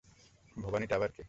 ভবানীটা 0.57 0.93
আবার 0.95 1.09
কে? 1.09 1.19